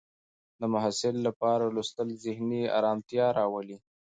د 0.59 0.61
محصل 0.73 1.15
لپاره 1.27 1.63
لوستل 1.75 2.07
ذهني 2.25 2.63
ارامتیا 2.79 3.25
راولي. 3.39 3.77